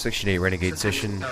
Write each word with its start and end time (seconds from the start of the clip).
6 0.00 0.24
Renegade 0.38 0.78
Session. 0.78 1.22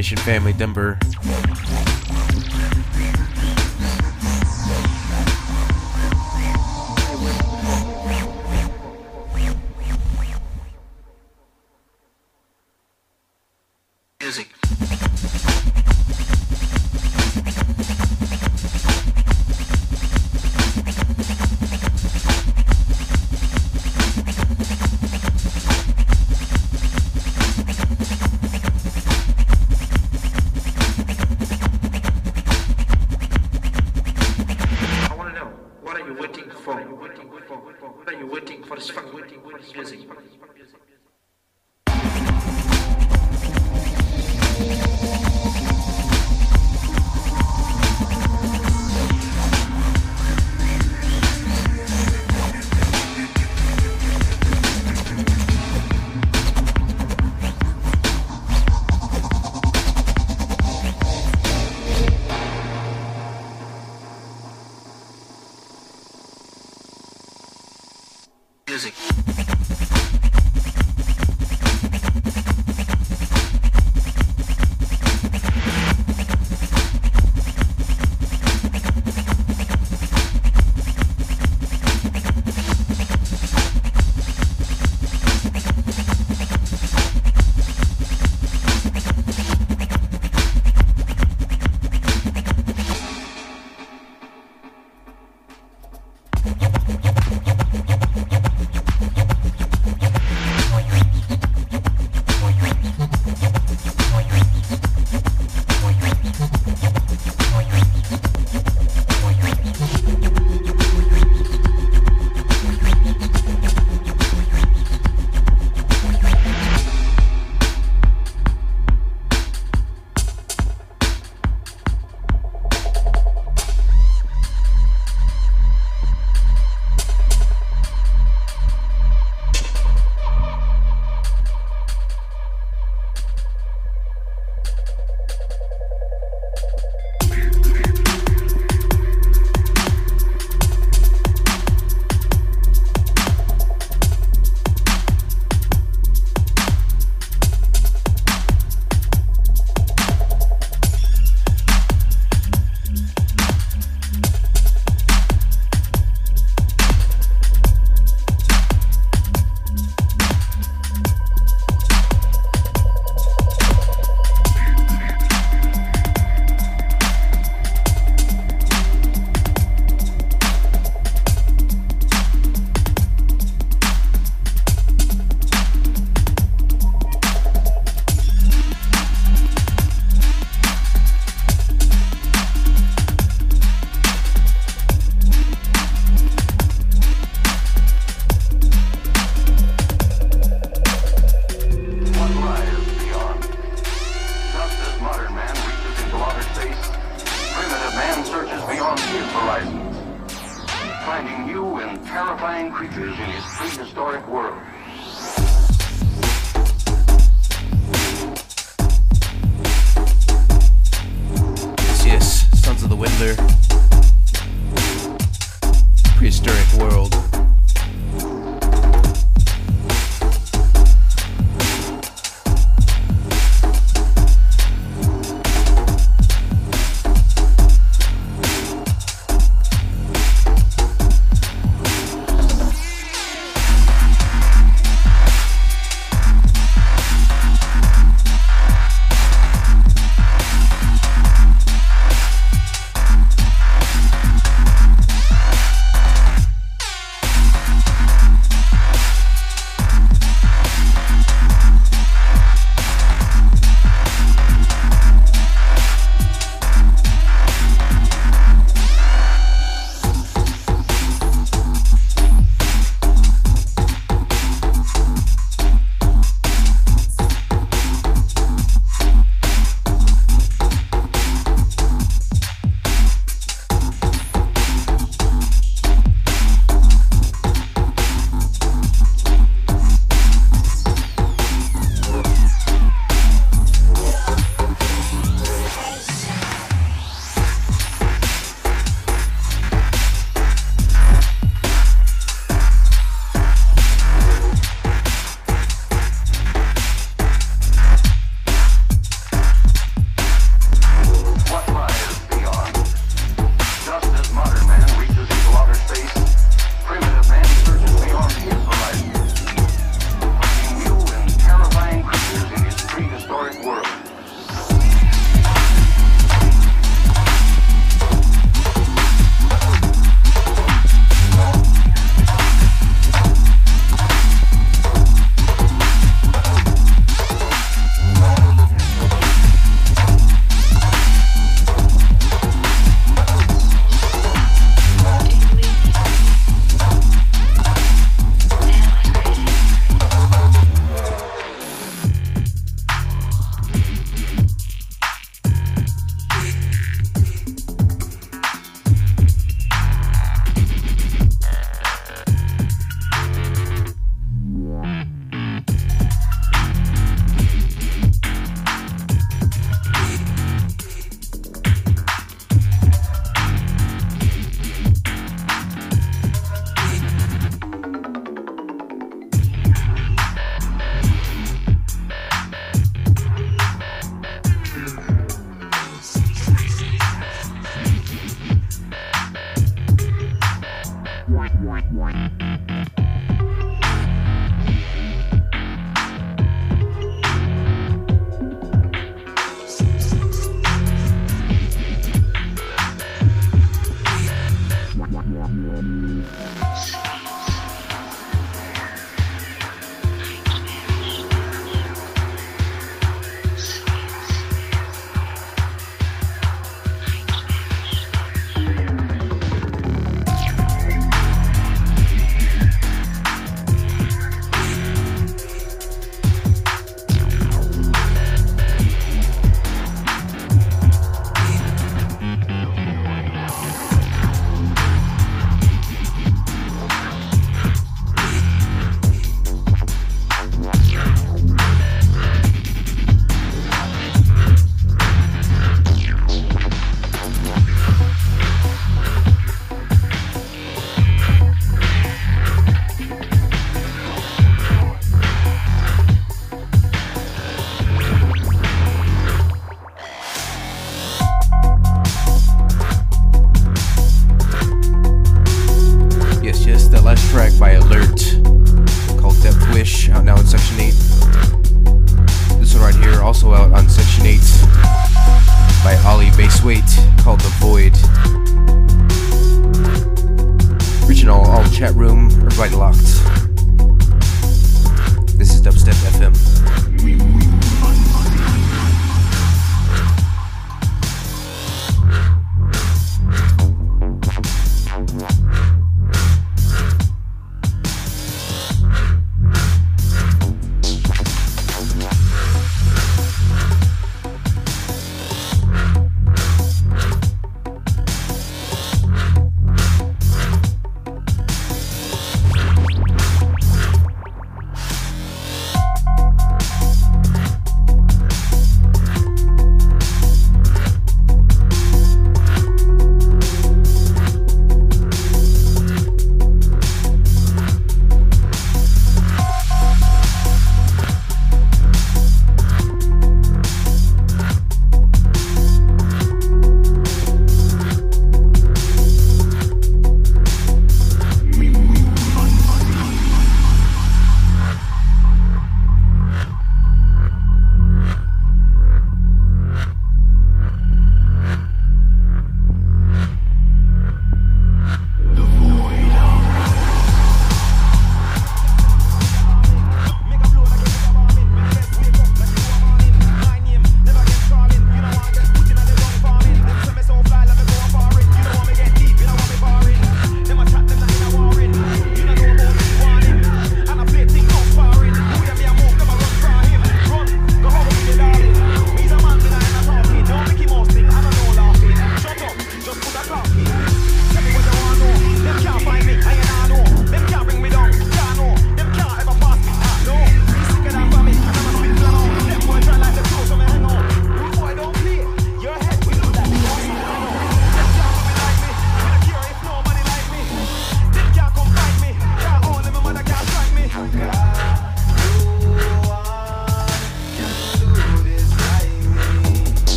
Submission 0.00 0.18
Family 0.18 0.52
Denver. 0.52 0.96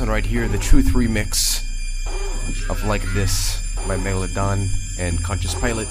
One 0.00 0.08
right 0.08 0.24
here, 0.24 0.48
the 0.48 0.56
Truth 0.56 0.94
remix 0.94 1.62
of 2.70 2.82
Like 2.84 3.02
This 3.12 3.60
by 3.86 3.98
Megalodon 3.98 4.68
and 4.98 5.22
Conscious 5.22 5.54
Pilot. 5.54 5.88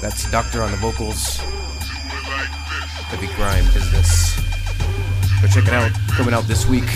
That's 0.00 0.30
Doctor 0.30 0.62
on 0.62 0.70
the 0.70 0.76
vocals. 0.76 1.38
Heavy 3.08 3.26
grime 3.34 3.64
business. 3.74 4.36
Go 5.42 5.48
check 5.48 5.66
it 5.66 5.72
out. 5.72 5.90
Coming 6.10 6.32
out 6.32 6.44
this 6.44 6.66
week 6.66 6.88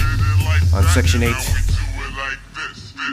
on 0.73 0.85
Section 0.85 1.25
8. 1.25 1.72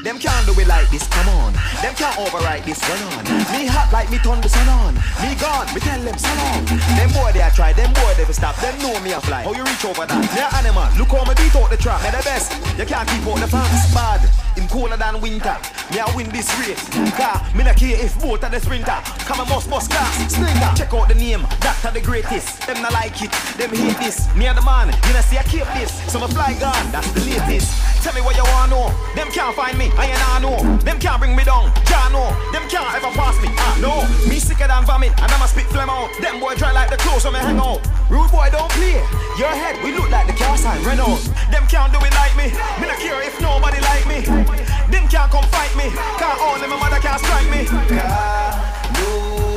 Them 0.03 0.18
can't 0.18 0.46
do 0.48 0.56
it 0.56 0.68
like 0.68 0.89
this, 0.91 1.08
come 1.08 1.27
on. 1.44 1.51
Them 1.82 1.94
can't 1.96 2.18
override 2.20 2.63
this, 2.63 2.79
run 2.88 3.03
on. 3.12 3.24
Me 3.51 3.68
hot 3.68 3.91
like 3.91 4.10
me 4.10 4.18
turn 4.20 4.39
the 4.39 4.48
sun 4.48 4.68
on. 4.70 4.96
Me 5.20 5.36
gone, 5.36 5.68
me 5.75 5.79
tell 5.84 6.00
them 6.00 6.18
so 6.18 6.32
long. 6.39 6.63
Them 6.96 7.12
boy 7.12 7.32
they 7.36 7.44
a 7.44 7.51
try, 7.51 7.74
them 7.74 7.91
boy 7.91 8.13
they 8.15 8.24
stop. 8.32 8.56
Them 8.63 8.79
know 8.79 8.96
me 9.03 9.12
a 9.12 9.20
fly. 9.20 9.44
How 9.44 9.51
you 9.51 9.63
reach 9.63 9.84
over 9.84 10.08
that? 10.08 10.24
A 10.24 10.56
animal, 10.56 10.88
look 10.96 11.12
how 11.12 11.27
me 11.27 11.36
beat 11.36 11.56
out 11.56 11.70
the 11.70 11.75
trap. 11.75 12.00
Me 12.00 12.15
the 12.15 12.24
best, 12.24 12.56
you 12.79 12.86
can't 12.88 13.08
keep 13.12 13.27
out 13.27 13.44
the 13.44 13.48
fans. 13.51 13.91
Bad, 13.91 14.24
him 14.60 14.68
colder 14.68 14.98
than 14.98 15.22
winter. 15.22 15.56
Me 15.92 16.00
a 16.00 16.06
win 16.16 16.30
this 16.30 16.51
race. 16.60 16.84
Car, 17.16 17.39
me 17.56 17.63
not 17.63 17.78
care 17.78 17.96
if 17.96 18.20
both 18.20 18.44
are 18.44 18.50
the 18.51 18.60
sprinter. 18.60 19.00
Come 19.24 19.39
a 19.39 19.46
must 19.46 19.70
bust 19.70 19.89
class, 19.89 20.12
sprinter. 20.32 20.70
Check 20.75 20.94
out 20.94 21.08
the 21.08 21.16
name, 21.16 21.42
Doctor 21.63 21.92
the 21.92 22.01
greatest. 22.01 22.68
Them 22.68 22.82
not 22.82 22.92
like 22.94 23.22
it, 23.24 23.32
them 23.58 23.72
hate 23.72 23.98
this. 23.98 24.28
Me 24.36 24.48
a 24.48 24.54
the 24.54 24.62
man, 24.62 24.92
you 25.08 25.13
know 25.13 25.22
see 25.22 25.38
I 25.38 25.44
keep 25.44 25.66
this. 25.80 25.92
So 26.12 26.20
me 26.20 26.28
fly 26.28 26.54
gone, 26.60 26.92
that's 26.92 27.10
the 27.16 27.22
latest. 27.24 27.72
Tell 28.04 28.13
me 28.13 28.22
what 28.22 28.36
you 28.36 28.44
wanna 28.44 28.72
know. 28.72 28.88
Them 29.16 29.32
can't 29.32 29.56
find 29.56 29.78
me, 29.78 29.92
I 29.96 30.12
ain't 30.12 30.30
I 30.30 30.39
know. 30.39 30.60
Them 30.84 31.00
can't 31.00 31.20
bring 31.20 31.36
me 31.36 31.44
down, 31.44 31.72
can't 31.86 32.12
know. 32.12 32.28
Them 32.51 32.68
can't 32.70 32.92
ever 32.96 33.12
pass 33.16 33.39
me, 33.42 33.48
ah 33.56 33.75
no. 33.80 34.04
Me 34.30 34.39
sicker 34.39 34.68
than 34.68 34.86
vomit, 34.86 35.12
and 35.22 35.32
I'ma 35.32 35.48
spit 35.48 35.66
phlegm 35.72 35.89
out. 35.89 36.12
Them 36.20 36.39
boy 36.39 36.56
dry 36.56 36.72
like 36.72 36.89
the 36.89 36.98
clothes 36.98 37.24
when 37.24 37.34
me 37.34 37.39
hang 37.39 37.60
out. 37.60 37.80
Rude 38.10 38.32
boy 38.32 38.50
don't 38.51 38.72
play. 38.75 39.00
Your 39.39 39.56
head, 39.56 39.82
we 39.84 39.96
look 39.96 40.10
like 40.12 40.28
the 40.28 40.34
car 40.34 40.58
sign 40.58 40.84
Renault. 40.84 41.24
Them 41.51 41.63
can't 41.68 41.92
do 41.94 42.00
it 42.04 42.13
like 42.13 42.36
me. 42.36 42.51
Me 42.80 42.88
not 42.88 43.00
care 43.00 43.22
if 43.24 43.39
nobody 43.39 43.80
like 43.82 44.06
me. 44.08 44.49
Them 44.91 45.08
can't 45.08 45.32
come 45.32 45.46
fight 45.50 45.75
me. 45.75 45.89
Can't 46.18 46.39
own 46.41 46.60
them, 46.62 46.70
my 46.70 46.77
mother 46.79 47.00
can't 47.00 47.20
strike 47.20 47.50
me. 47.50 47.68
No 48.96 49.06
one 49.38 49.49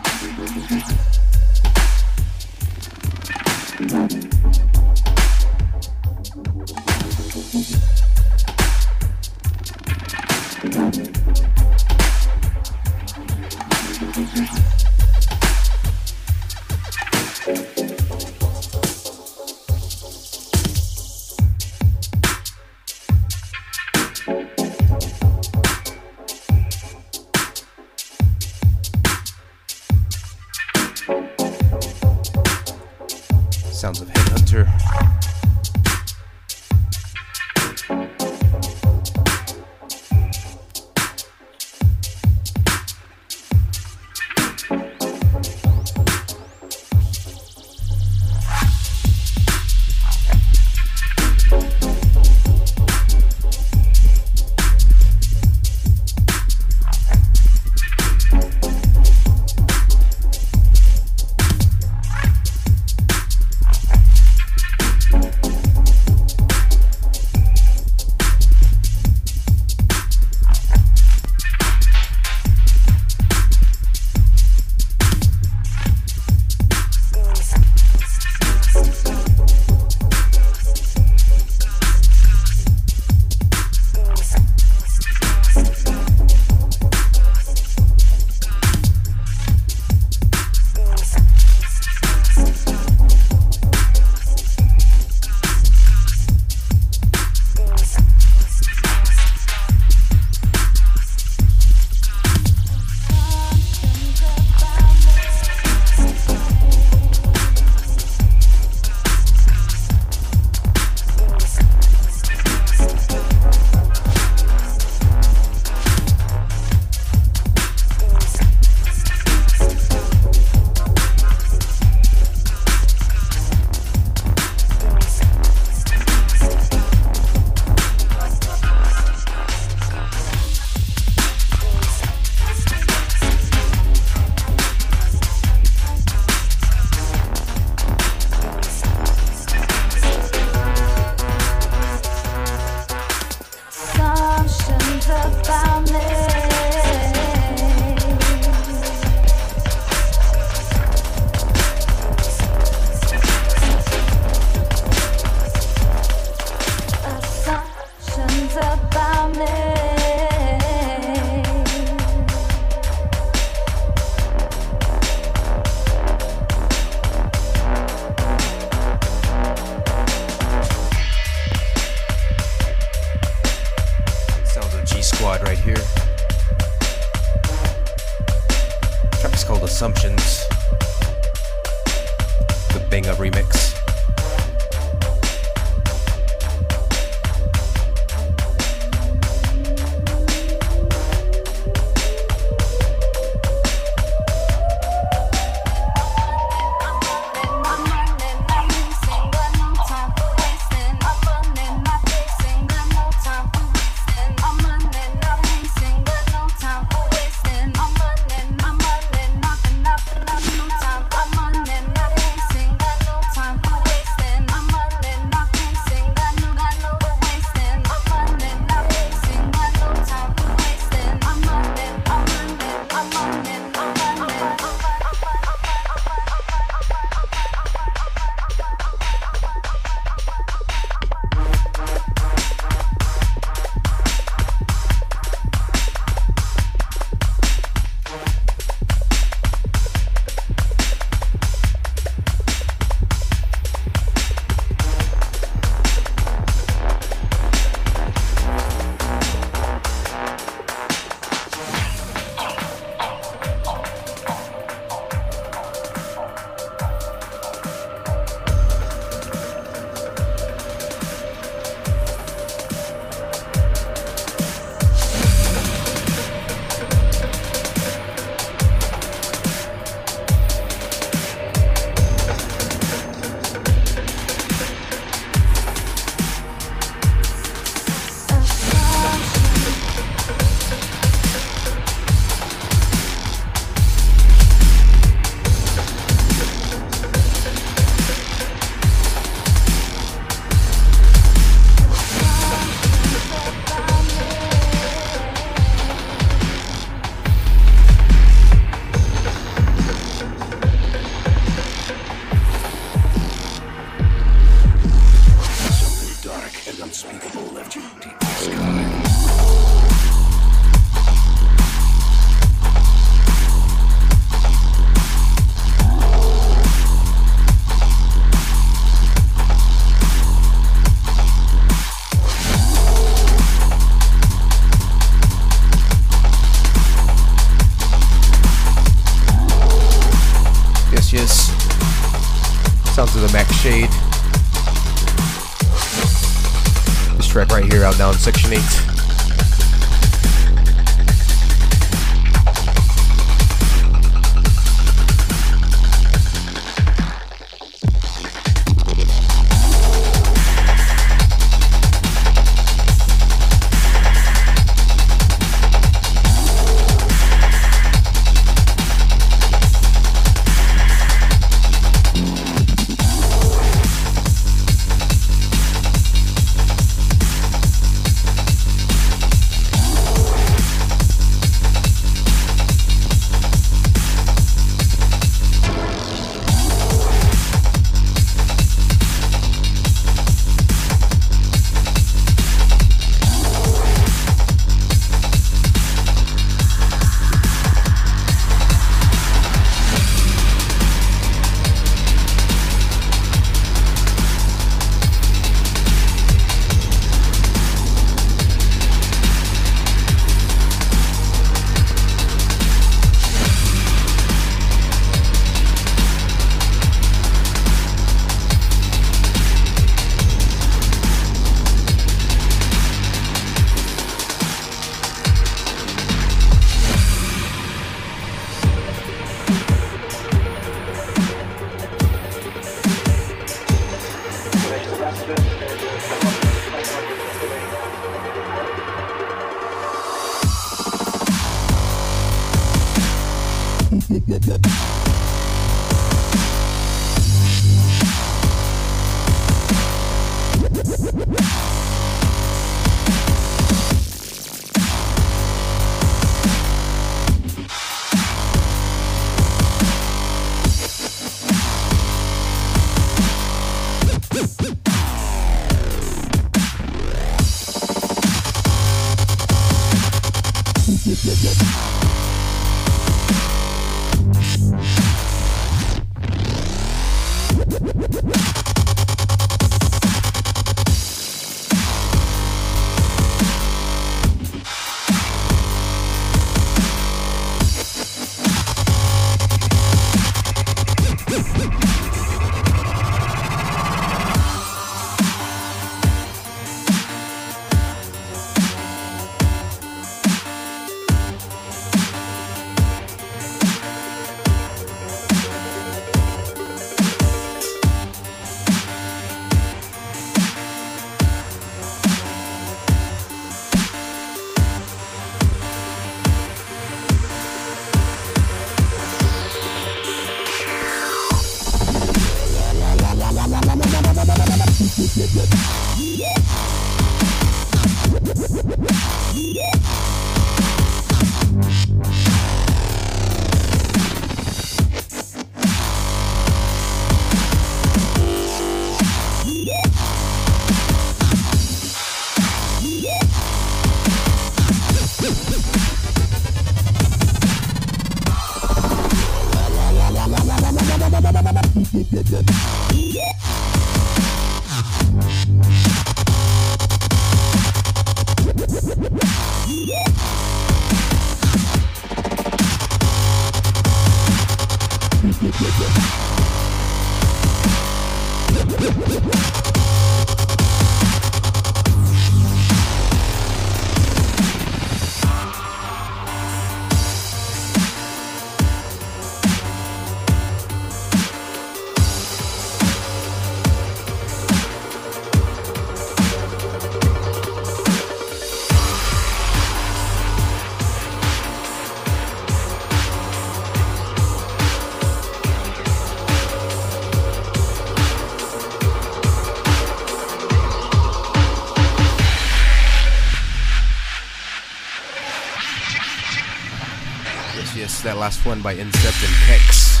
that 598.02 598.16
last 598.16 598.46
one 598.46 598.62
by 598.62 598.74
Incept 598.74 599.24
and 599.24 599.34
Hex 599.44 600.00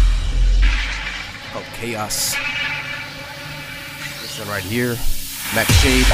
called 1.52 1.64
Chaos. 1.74 2.34
This 4.22 4.38
one 4.38 4.48
right 4.48 4.62
here, 4.62 4.96
Max 5.54 5.70
Shade. 5.82 6.06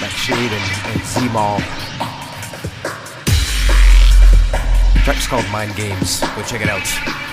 Max 0.00 0.14
Shade 0.14 0.52
and, 0.52 0.96
and 0.96 1.04
Z-Mall. 1.04 1.60
track's 5.04 5.26
called 5.26 5.48
Mind 5.50 5.74
Games. 5.76 6.20
Go 6.20 6.42
check 6.42 6.62
it 6.62 6.68
out. 6.68 7.31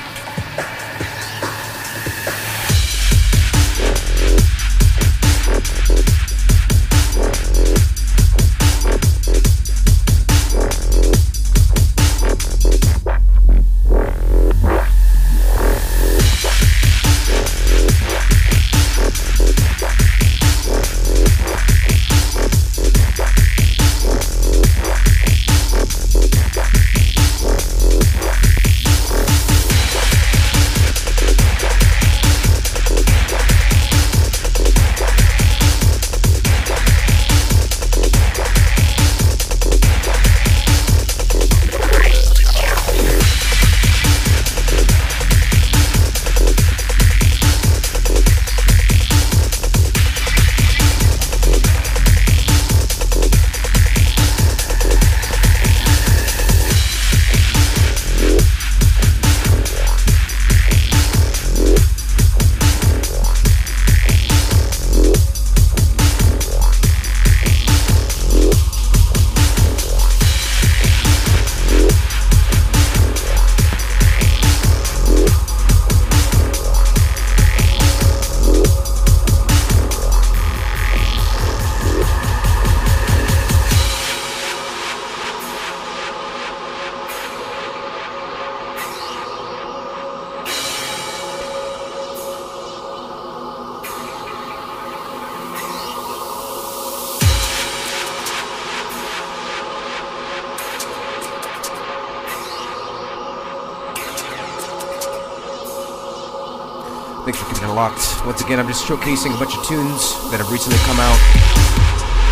Again, 108.49 108.65
I'm 108.65 108.67
just 108.67 108.83
showcasing 108.83 109.35
a 109.35 109.37
bunch 109.37 109.55
of 109.55 109.63
tunes 109.63 110.17
that 110.31 110.39
have 110.41 110.49
recently 110.49 110.79
come 110.89 110.97
out. 110.97 111.21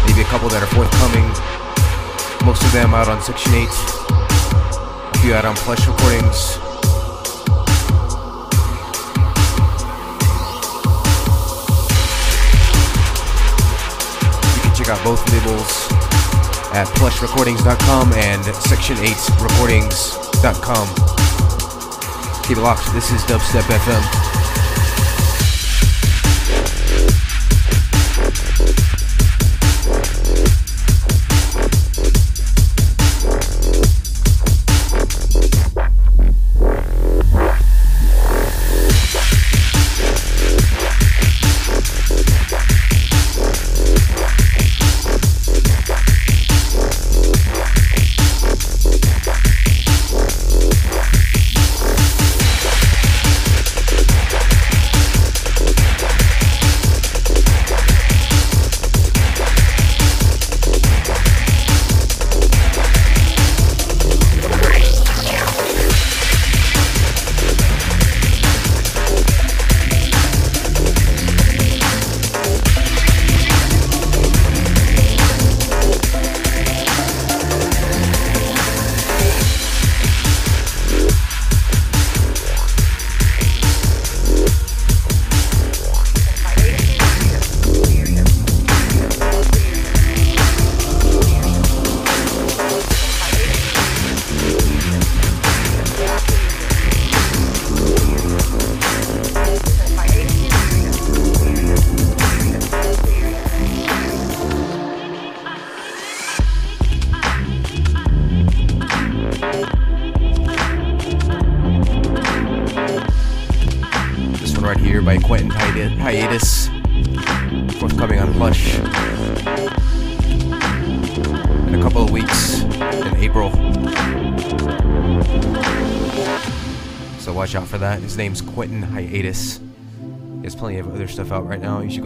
Maybe 0.09 0.25
a 0.25 0.29
couple 0.33 0.49
that 0.49 0.65
are 0.65 0.73
forthcoming. 0.73 1.29
Most 2.41 2.65
of 2.65 2.73
them 2.73 2.97
out 2.97 3.05
on 3.07 3.21
Section 3.21 3.53
8. 3.53 3.69
A 5.13 5.17
few 5.21 5.37
out 5.37 5.45
on 5.45 5.53
Plush 5.61 5.85
Recordings. 5.85 6.57
You 14.57 14.61
can 14.65 14.73
check 14.73 14.89
out 14.89 14.97
both 15.05 15.21
labels 15.29 15.85
at 16.73 16.89
plushrecordings.com 16.97 18.13
and 18.13 18.41
section8recordings.com. 18.41 20.87
Keep 22.41 22.57
it 22.57 22.61
locked. 22.61 22.91
This 22.91 23.11
is 23.11 23.21
Dubstep 23.29 23.69
FM. 23.69 24.36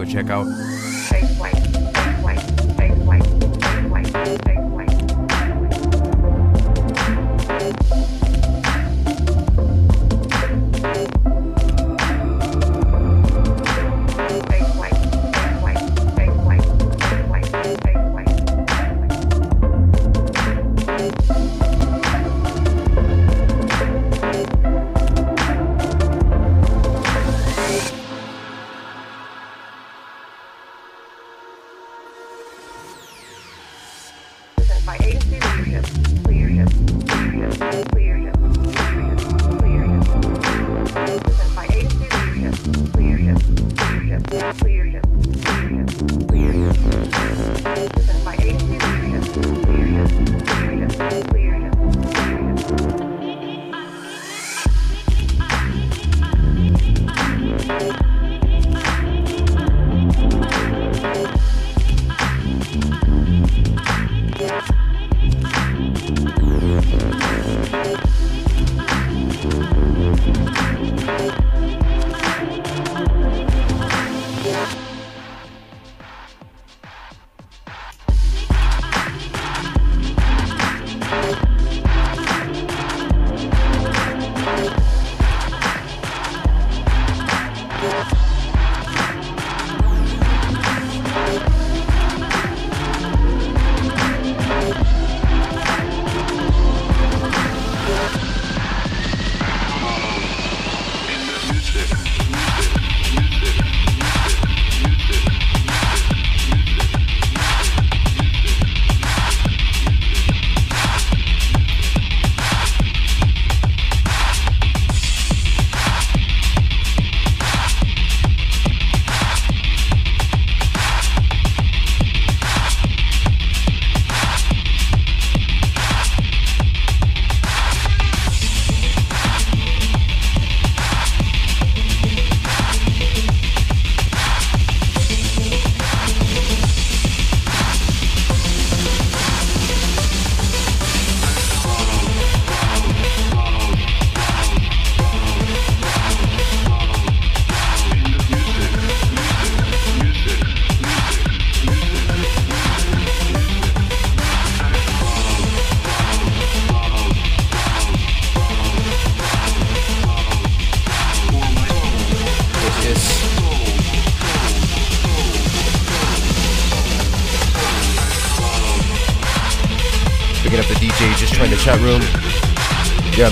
Check 0.04 0.30
out. 0.30 0.51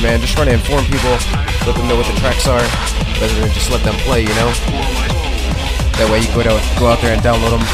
man. 0.02 0.20
Just 0.20 0.34
trying 0.34 0.48
to 0.48 0.54
inform 0.54 0.84
people, 0.84 1.12
let 1.66 1.76
them 1.76 1.88
know 1.88 1.96
what 1.96 2.06
the 2.06 2.16
tracks 2.20 2.46
are, 2.48 2.64
rather 3.20 3.36
than 3.40 3.52
just 3.52 3.70
let 3.70 3.82
them 3.84 3.94
play, 4.04 4.22
you 4.22 4.34
know? 4.36 4.50
That 6.00 6.08
way 6.10 6.20
you 6.20 6.28
go, 6.32 6.40
out, 6.40 6.60
go 6.78 6.88
out 6.88 7.00
there 7.00 7.12
and 7.12 7.22
download 7.22 7.52
them. 7.52 7.64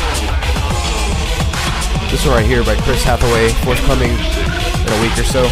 This 2.10 2.26
one 2.26 2.34
right 2.34 2.46
here 2.46 2.64
by 2.64 2.74
Chris 2.82 3.02
Hathaway, 3.02 3.50
forthcoming 3.62 4.10
in 4.10 4.90
a 4.90 4.98
week 5.02 5.14
or 5.18 5.24
so, 5.24 5.46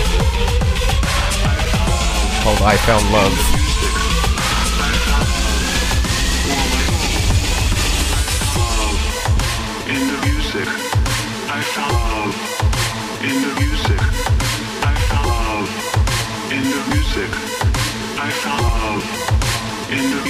called 2.43 2.63
I 2.63 2.77
Found 2.87 3.07
Love. 3.13 3.54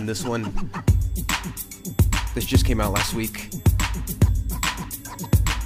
on 0.00 0.06
this 0.06 0.24
one. 0.24 0.44
This 2.34 2.46
just 2.46 2.64
came 2.64 2.80
out 2.80 2.94
last 2.94 3.12
week. 3.12 3.50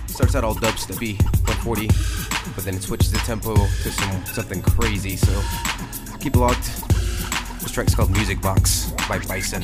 Starts 0.08 0.34
out 0.34 0.42
all 0.42 0.56
dubsteppy, 0.56 1.22
140, 1.46 1.86
but 2.56 2.64
then 2.64 2.74
it 2.74 2.82
switches 2.82 3.12
the 3.12 3.18
tempo 3.18 3.54
to 3.54 3.90
some 3.92 4.26
something 4.26 4.60
crazy. 4.60 5.14
So 5.14 5.40
keep 6.18 6.34
locked. 6.34 6.64
This 7.60 7.70
track's 7.70 7.94
called 7.94 8.10
Music 8.10 8.40
Box 8.40 8.90
by 9.08 9.20
Bison. 9.20 9.62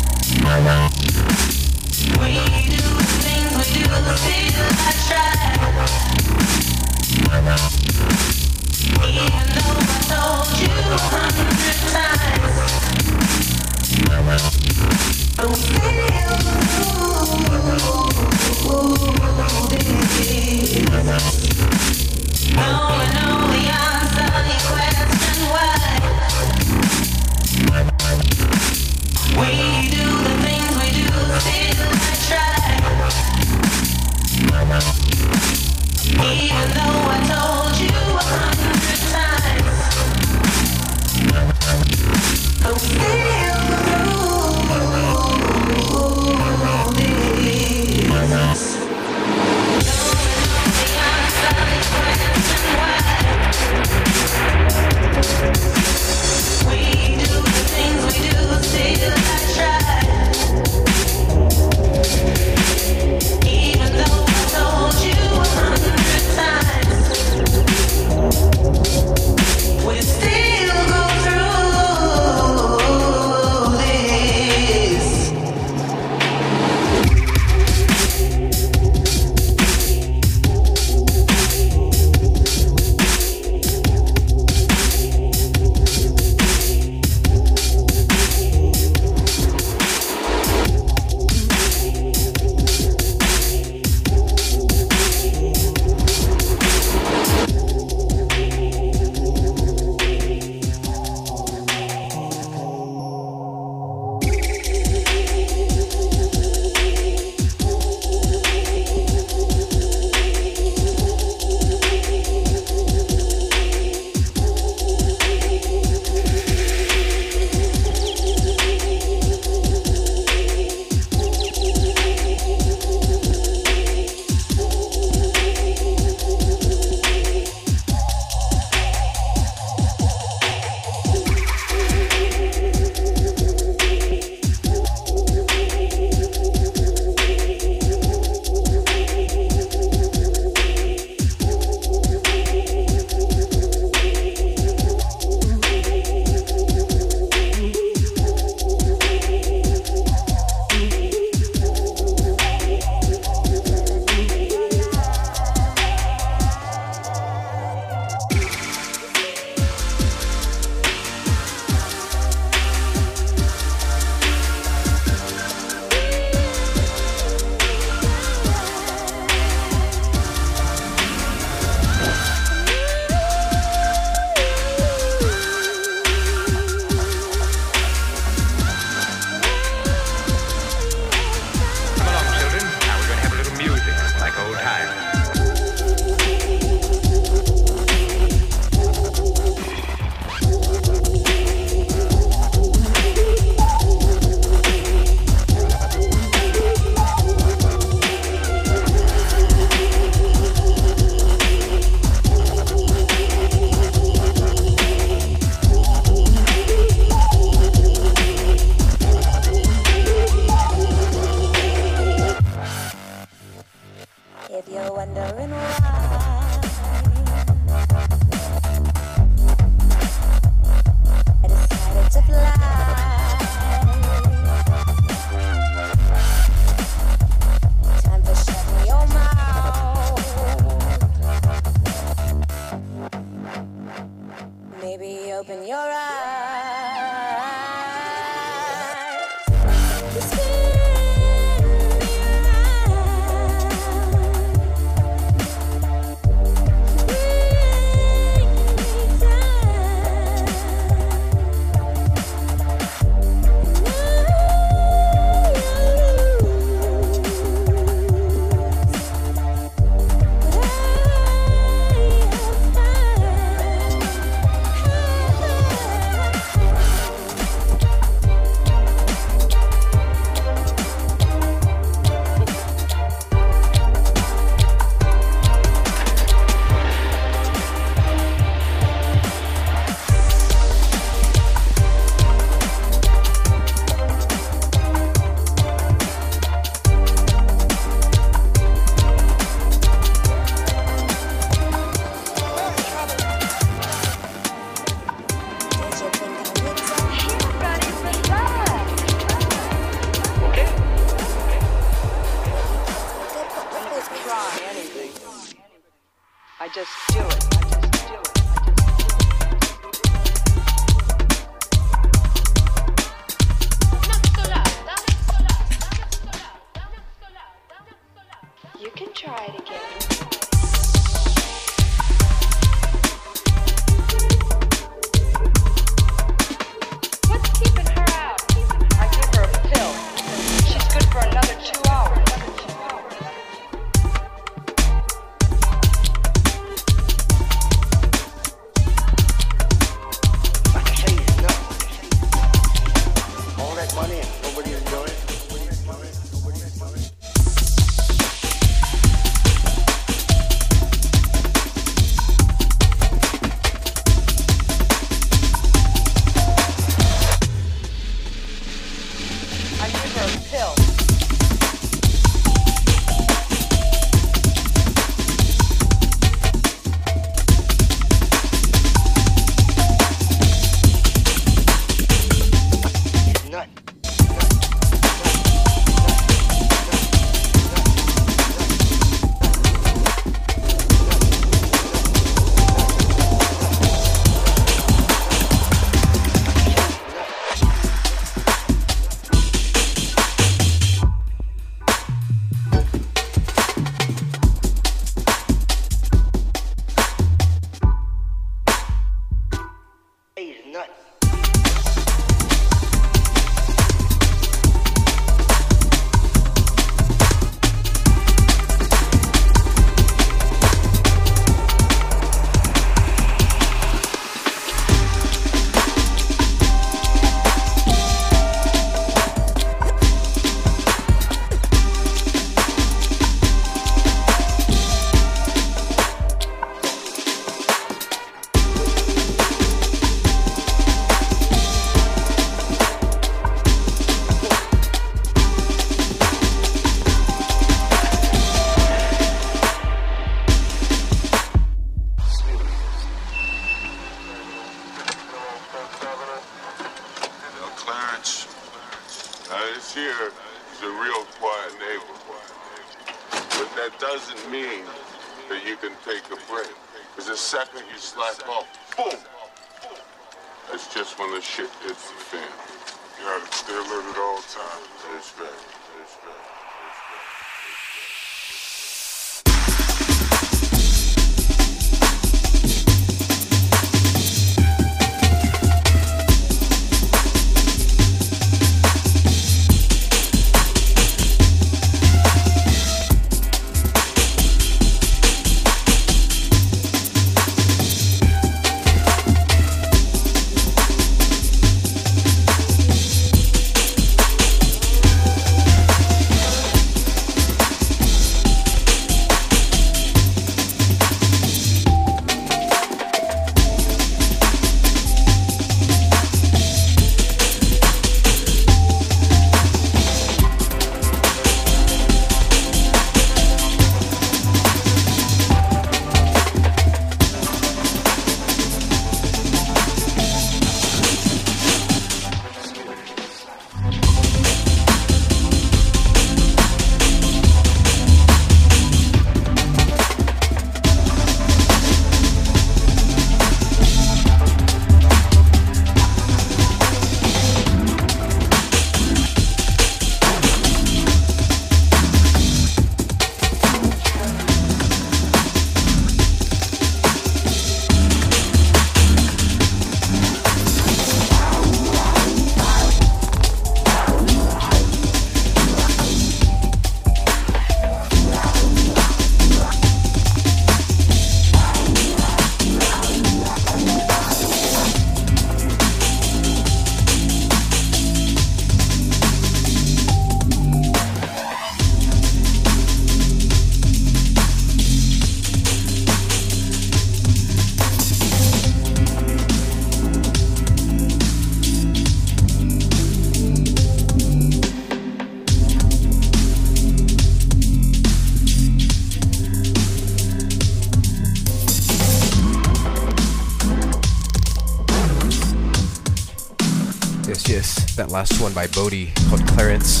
Last 598.10 598.40
one 598.40 598.52
by 598.52 598.66
Bodie 598.68 599.12
called 599.28 599.46
Clarence. 599.46 600.00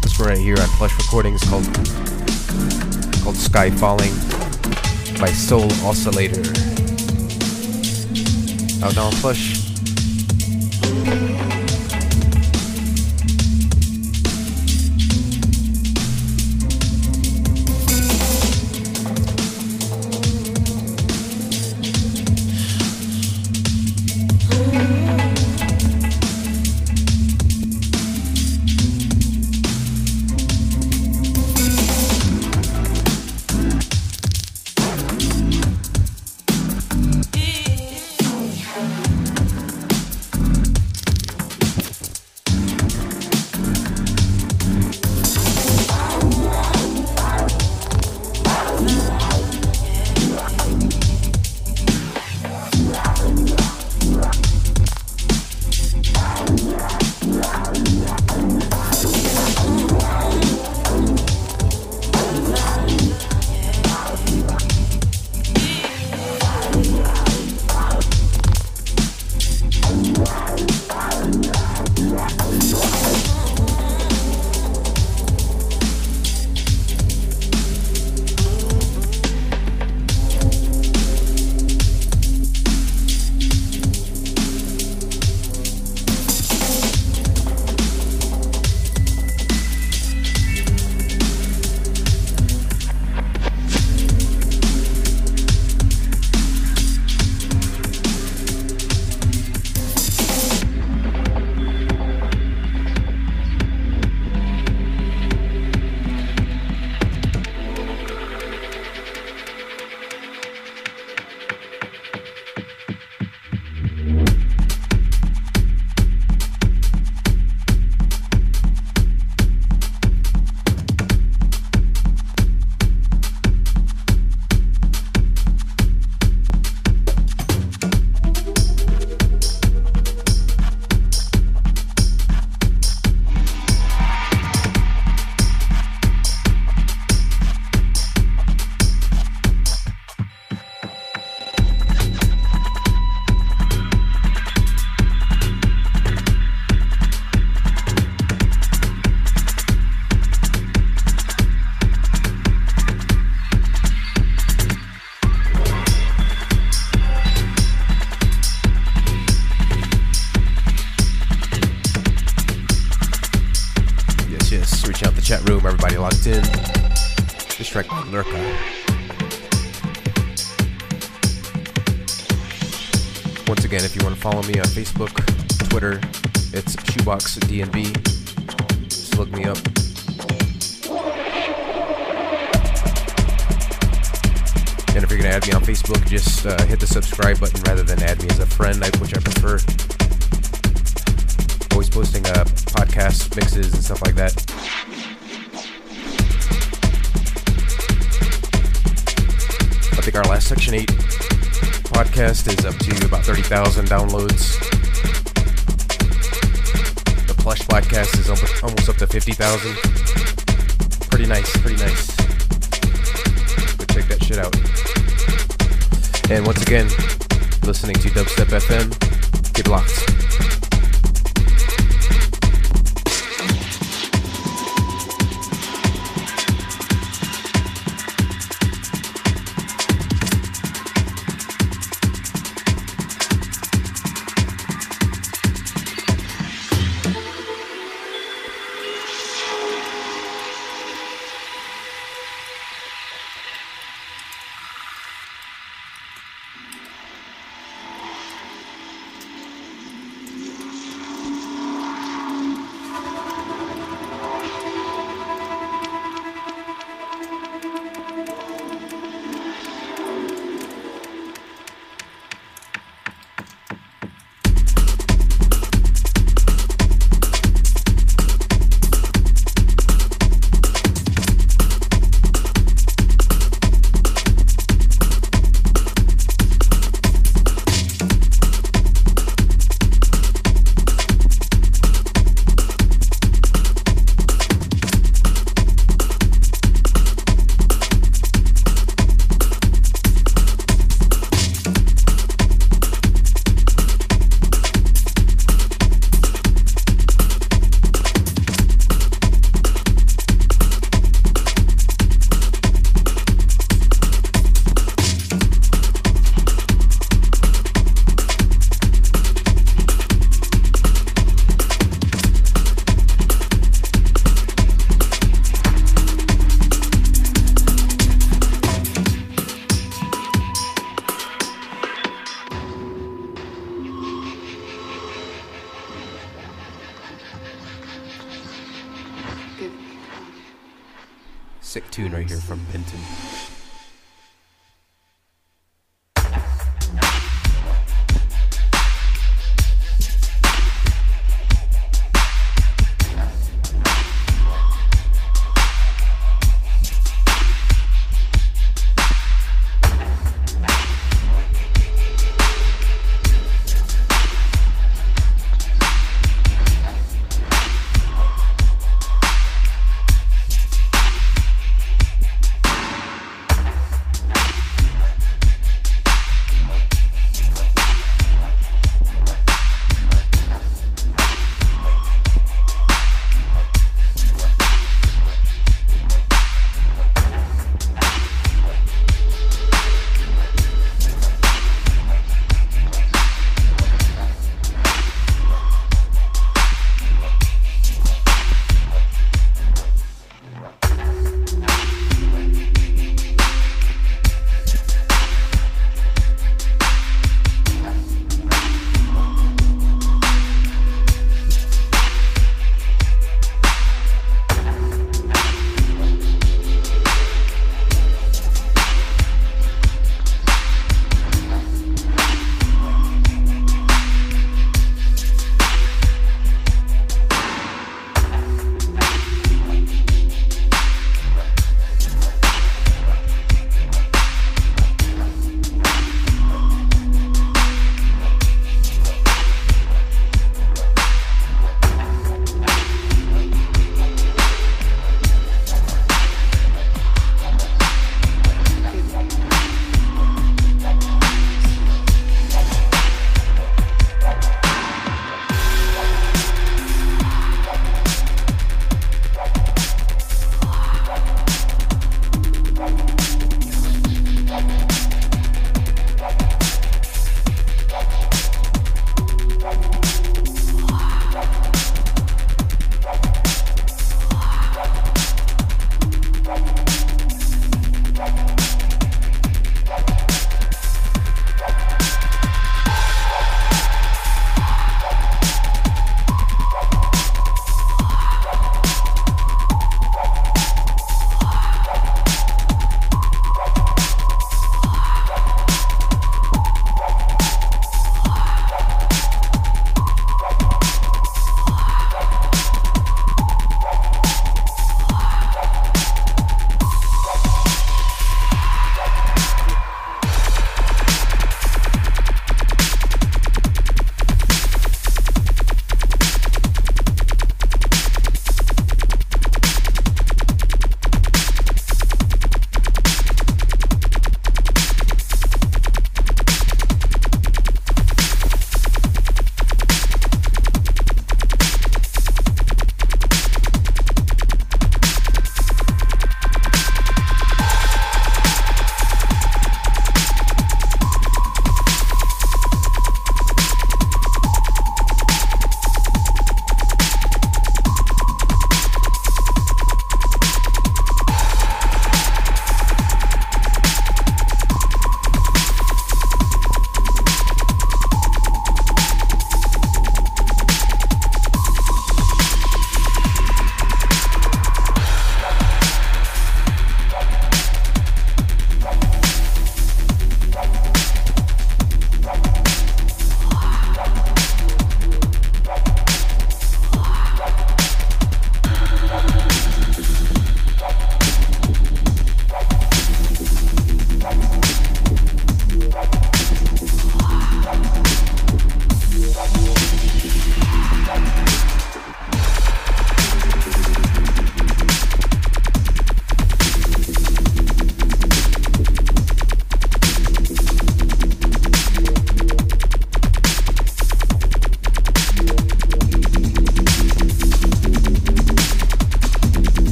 This 0.00 0.16
one 0.18 0.28
right 0.28 0.38
here 0.38 0.54
on 0.60 0.68
Plush 0.78 0.96
Recordings 0.96 1.42
called 1.42 1.64
called 3.22 3.36
Sky 3.36 3.68
Falling 3.70 4.12
by 5.18 5.26
Soul 5.26 5.72
Oscillator. 5.84 6.40
Out 8.84 8.94
now 8.94 9.06
on 9.06 9.12
Plush. 9.14 9.53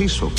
Peaceful. 0.00 0.29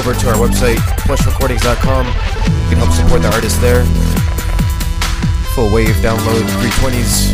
Over 0.00 0.14
to 0.14 0.28
our 0.30 0.36
website, 0.36 0.78
plushrecordings.com. 1.04 2.06
You 2.06 2.68
can 2.70 2.78
help 2.78 2.90
support 2.92 3.20
the 3.20 3.30
artist 3.34 3.60
there. 3.60 3.84
Full 5.54 5.70
wave 5.70 5.94
download 5.96 6.40
320s. 6.56 7.28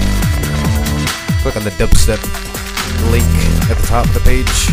Click 1.43 1.56
on 1.56 1.62
the 1.62 1.70
dubstep 1.70 2.18
link 3.12 3.24
at 3.70 3.76
the 3.78 3.86
top 3.86 4.06
of 4.06 4.14
the 4.14 4.20
page. 4.20 4.66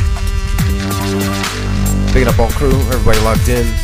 Picking 2.14 2.28
up 2.28 2.40
all 2.40 2.50
crew, 2.50 2.74
everybody 2.90 3.20
locked 3.20 3.48
in. 3.48 3.83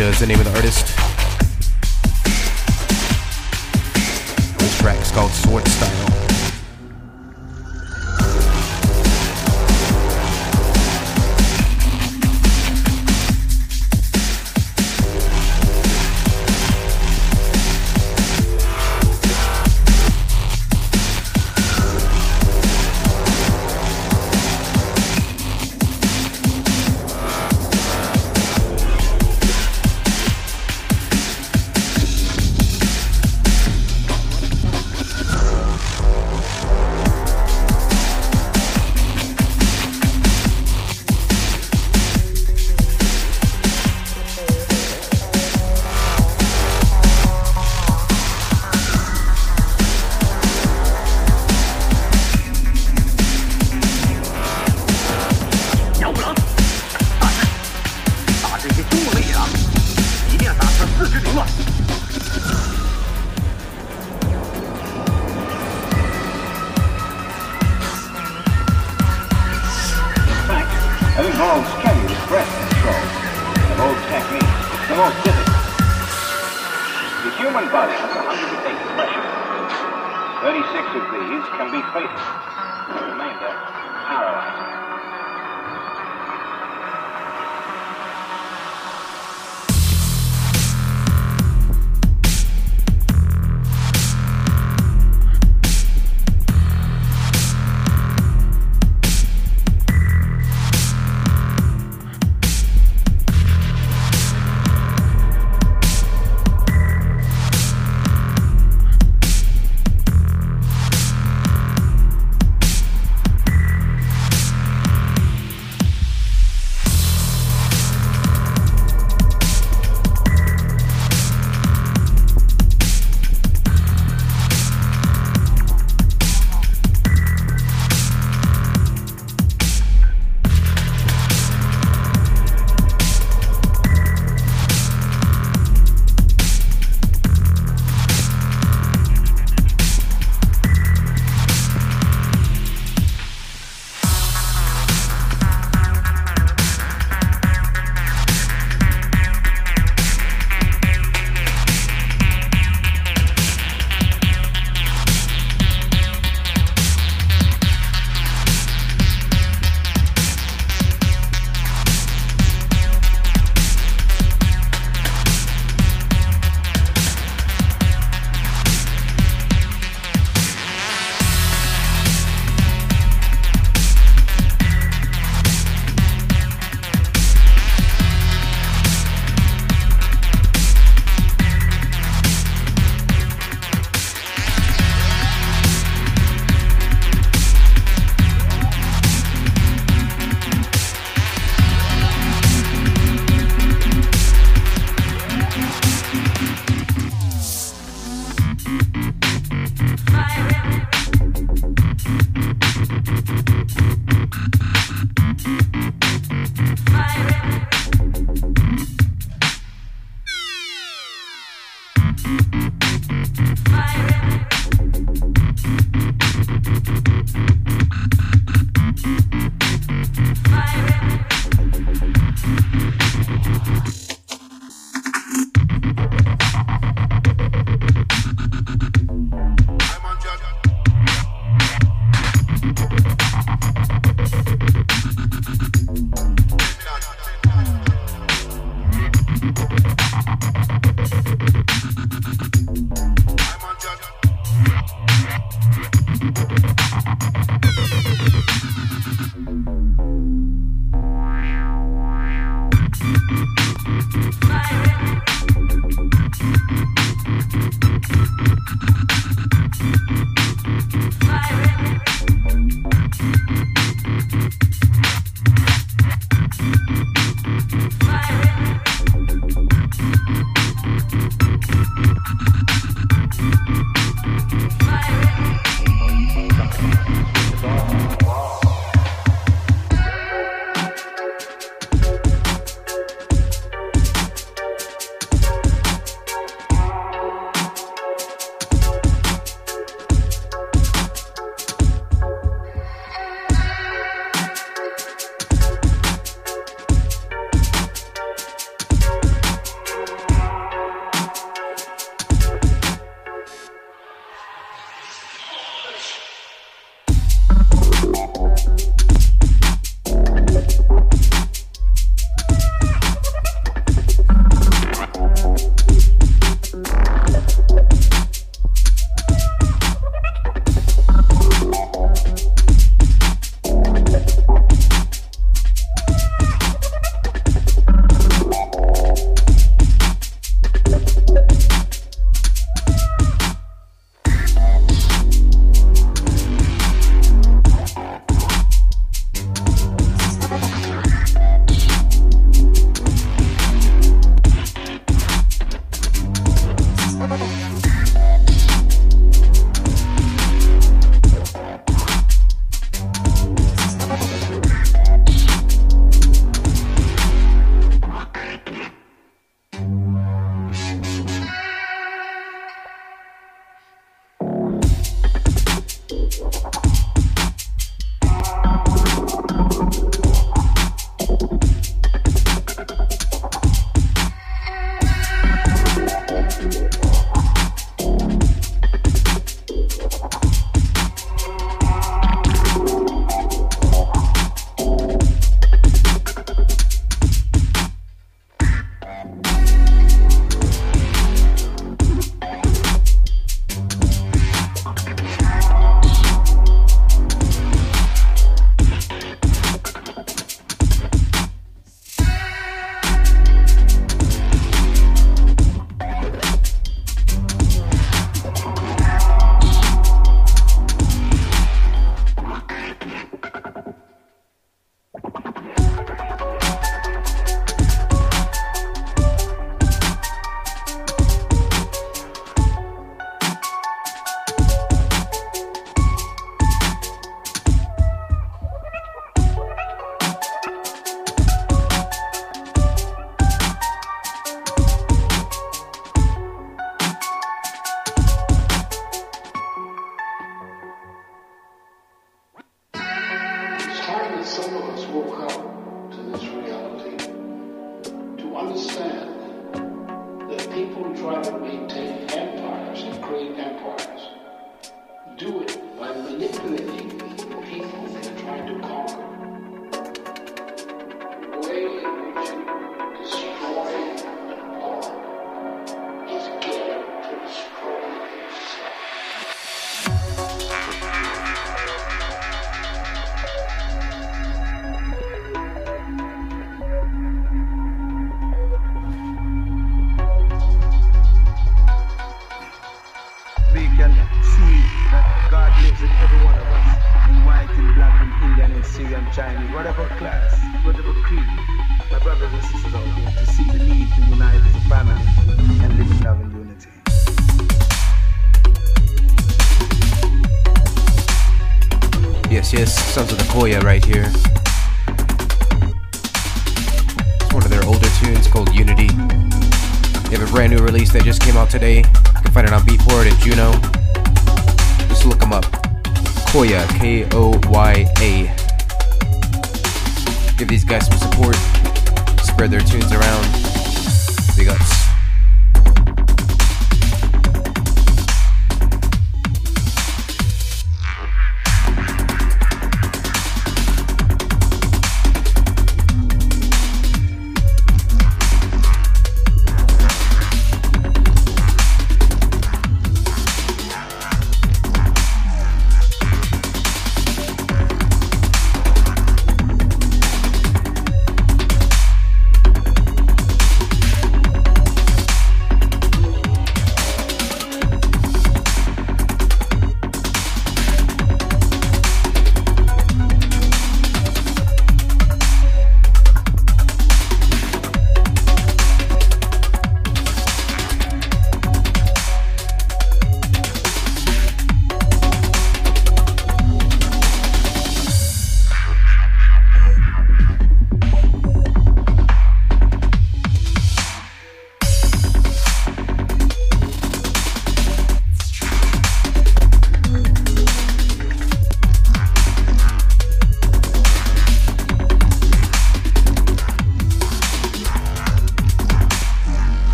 Ninja 0.00 0.08
is 0.08 0.20
the 0.20 0.26
name 0.26 0.40
of 0.40 0.46
the 0.46 0.56
artist. 0.56 0.79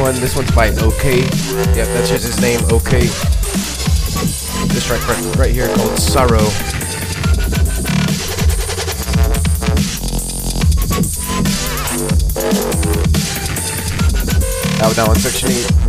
One. 0.00 0.14
This 0.14 0.34
one's 0.34 0.50
by 0.52 0.70
OK. 0.70 1.20
Yep, 1.20 1.74
that's 1.74 2.08
just 2.08 2.24
his 2.24 2.40
name, 2.40 2.60
OK. 2.72 3.00
This 4.68 4.86
track 4.86 5.06
right, 5.06 5.36
right 5.36 5.52
here 5.52 5.68
called 5.74 5.98
Sorrow. 5.98 6.46
Out 14.82 14.96
now 14.96 15.10
on 15.10 15.16
Section 15.16 15.50
8. 15.50 15.79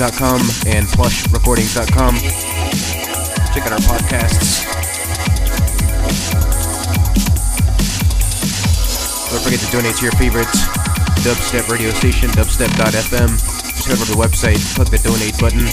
Section8recordings.com 0.00 0.40
and 0.72 0.86
plushrecordings.com. 0.86 2.14
Check 3.52 3.66
out 3.66 3.72
our 3.72 3.78
podcasts. 3.84 4.64
Don't 9.30 9.42
forget 9.42 9.60
to 9.60 9.70
donate 9.70 9.96
to 9.96 10.02
your 10.02 10.12
favorite 10.12 10.46
dubstep 11.20 11.68
radio 11.68 11.90
station, 11.90 12.30
dubstep.fm. 12.30 13.28
Just 13.28 13.86
head 13.86 13.96
over 13.96 14.06
to 14.06 14.12
the 14.12 14.16
website, 14.16 14.74
click 14.74 14.88
the 14.88 14.98
donate 15.06 15.38
button. 15.38 15.66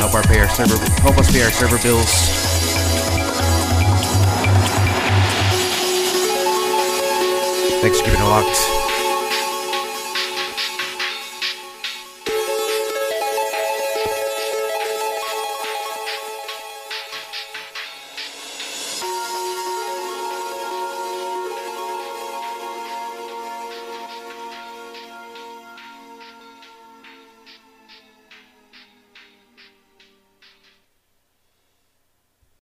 Help 0.00 0.14
our 0.14 0.22
pay 0.22 0.40
our 0.40 0.48
server 0.48 0.78
help 1.02 1.18
us 1.18 1.30
pay 1.30 1.42
our 1.42 1.50
server 1.50 1.78
bills. 1.82 2.10
Thanks 7.82 8.00
for 8.00 8.06
keeping 8.06 8.20
it 8.20 8.24
locked. 8.24 8.75